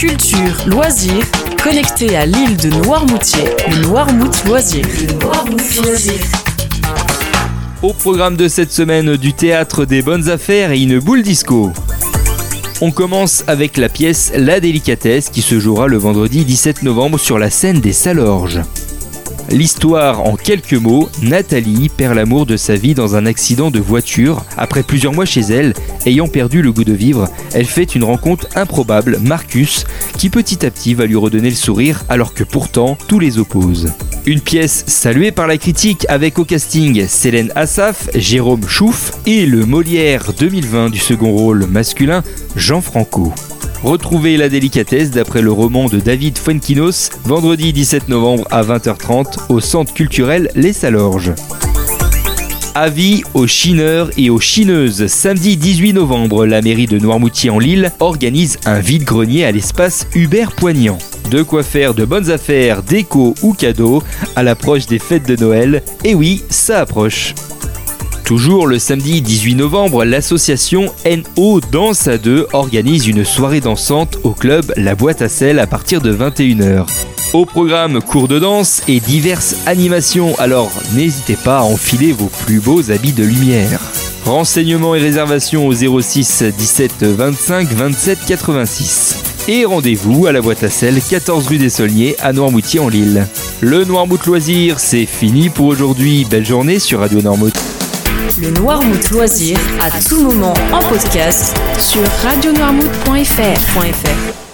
culture, 0.00 0.66
loisirs, 0.66 1.26
connecté 1.62 2.16
à 2.16 2.24
l'île 2.24 2.56
de 2.56 2.70
Noirmoutier, 2.70 3.44
le 3.68 3.82
Noirmout 3.82 4.44
Loisir. 4.46 4.82
Au 7.82 7.92
programme 7.92 8.34
de 8.34 8.48
cette 8.48 8.72
semaine 8.72 9.18
du 9.18 9.34
théâtre 9.34 9.84
des 9.84 10.00
bonnes 10.00 10.30
affaires 10.30 10.72
et 10.72 10.80
une 10.80 11.00
boule 11.00 11.20
disco. 11.20 11.74
On 12.80 12.92
commence 12.92 13.44
avec 13.46 13.76
la 13.76 13.90
pièce 13.90 14.32
La 14.34 14.58
délicatesse 14.58 15.28
qui 15.28 15.42
se 15.42 15.60
jouera 15.60 15.86
le 15.86 15.98
vendredi 15.98 16.46
17 16.46 16.82
novembre 16.82 17.20
sur 17.20 17.38
la 17.38 17.50
scène 17.50 17.82
des 17.82 17.92
Salorges. 17.92 18.62
L'histoire 19.48 20.26
en 20.26 20.36
quelques 20.36 20.74
mots, 20.74 21.08
Nathalie 21.22 21.88
perd 21.88 22.14
l'amour 22.14 22.46
de 22.46 22.56
sa 22.56 22.74
vie 22.74 22.94
dans 22.94 23.16
un 23.16 23.26
accident 23.26 23.70
de 23.70 23.80
voiture. 23.80 24.44
Après 24.56 24.82
plusieurs 24.82 25.12
mois 25.12 25.24
chez 25.24 25.40
elle, 25.40 25.74
ayant 26.06 26.28
perdu 26.28 26.62
le 26.62 26.72
goût 26.72 26.84
de 26.84 26.92
vivre, 26.92 27.28
elle 27.54 27.66
fait 27.66 27.94
une 27.94 28.04
rencontre 28.04 28.46
improbable, 28.54 29.18
Marcus, 29.22 29.86
qui 30.18 30.30
petit 30.30 30.64
à 30.64 30.70
petit 30.70 30.94
va 30.94 31.06
lui 31.06 31.16
redonner 31.16 31.50
le 31.50 31.56
sourire 31.56 32.04
alors 32.08 32.34
que 32.34 32.44
pourtant 32.44 32.96
tout 33.08 33.18
les 33.18 33.38
oppose. 33.38 33.92
Une 34.26 34.40
pièce 34.40 34.84
saluée 34.86 35.32
par 35.32 35.46
la 35.46 35.56
critique 35.56 36.06
avec 36.08 36.38
au 36.38 36.44
casting 36.44 37.06
Célène 37.08 37.52
Assaf, 37.54 38.08
Jérôme 38.14 38.68
Chouf 38.68 39.12
et 39.26 39.46
le 39.46 39.64
Molière 39.64 40.32
2020 40.38 40.90
du 40.90 40.98
second 40.98 41.32
rôle 41.32 41.66
masculin 41.66 42.22
Jean 42.54 42.80
Franco. 42.80 43.32
Retrouvez 43.82 44.36
la 44.36 44.50
délicatesse 44.50 45.10
d'après 45.10 45.40
le 45.40 45.50
roman 45.50 45.86
de 45.86 45.98
David 46.00 46.36
Fuenquinos 46.36 47.10
vendredi 47.24 47.72
17 47.72 48.08
novembre 48.08 48.46
à 48.50 48.62
20h30 48.62 49.38
au 49.48 49.60
centre 49.60 49.94
culturel 49.94 50.50
Les 50.54 50.74
Salorges. 50.74 51.32
Avis 52.74 53.24
aux 53.32 53.46
chineurs 53.46 54.10
et 54.18 54.28
aux 54.28 54.38
chineuses. 54.38 55.06
Samedi 55.06 55.56
18 55.56 55.94
novembre, 55.94 56.44
la 56.44 56.60
mairie 56.60 56.86
de 56.86 56.98
Noirmoutier 56.98 57.48
en 57.48 57.58
Lille 57.58 57.90
organise 58.00 58.58
un 58.66 58.80
vide-grenier 58.80 59.46
à 59.46 59.50
l'espace 59.50 60.06
Hubert 60.14 60.52
Poignant. 60.52 60.98
De 61.30 61.42
quoi 61.42 61.62
faire 61.62 61.94
de 61.94 62.04
bonnes 62.04 62.30
affaires, 62.30 62.82
déco 62.82 63.34
ou 63.42 63.54
cadeaux 63.54 64.02
à 64.36 64.42
l'approche 64.42 64.86
des 64.86 64.98
fêtes 64.98 65.26
de 65.26 65.36
Noël. 65.36 65.82
Et 66.04 66.14
oui, 66.14 66.42
ça 66.50 66.80
approche. 66.80 67.34
Toujours 68.24 68.66
le 68.66 68.78
samedi 68.78 69.22
18 69.22 69.54
novembre, 69.56 70.04
l'association 70.04 70.92
NO 71.04 71.60
Danse 71.72 72.06
à 72.06 72.18
2 72.18 72.46
organise 72.52 73.06
une 73.06 73.24
soirée 73.24 73.60
dansante 73.60 74.18
au 74.22 74.30
club 74.30 74.72
La 74.76 74.94
Boîte 74.94 75.22
à 75.22 75.28
Sel 75.28 75.58
à 75.58 75.66
partir 75.66 76.00
de 76.00 76.14
21h. 76.14 76.86
Au 77.32 77.44
programme 77.44 78.00
cours 78.00 78.28
de 78.28 78.38
danse 78.38 78.82
et 78.88 78.98
diverses 78.98 79.56
animations, 79.66 80.34
alors 80.38 80.70
n'hésitez 80.94 81.36
pas 81.36 81.58
à 81.58 81.62
enfiler 81.62 82.12
vos 82.12 82.30
plus 82.44 82.60
beaux 82.60 82.90
habits 82.90 83.12
de 83.12 83.24
lumière. 83.24 83.80
Renseignements 84.24 84.94
et 84.94 85.00
réservations 85.00 85.66
au 85.66 85.72
06 85.72 86.42
17 86.56 87.04
25 87.04 87.68
27 87.68 88.18
86. 88.26 89.16
Et 89.48 89.64
rendez-vous 89.64 90.26
à 90.26 90.32
la 90.32 90.40
boîte 90.40 90.62
à 90.62 90.70
sel 90.70 91.00
14 91.00 91.48
rue 91.48 91.58
des 91.58 91.70
Saulniers 91.70 92.16
à 92.20 92.32
Noirmoutier 92.32 92.80
en 92.80 92.88
Lille. 92.88 93.26
Le 93.60 93.84
Noirmout 93.84 94.24
Loisir, 94.26 94.78
c'est 94.78 95.06
fini 95.06 95.48
pour 95.48 95.66
aujourd'hui. 95.66 96.26
Belle 96.28 96.46
journée 96.46 96.78
sur 96.78 97.00
Radio 97.00 97.22
Noirmout. 97.22 97.69
Le 98.38 98.50
Noirmout 98.50 99.10
Loisir 99.10 99.58
à 99.80 99.90
tout 99.90 100.22
moment 100.22 100.54
en 100.72 100.78
podcast 100.88 101.56
sur 101.78 102.02
radionoirmout.fr. 102.22 104.49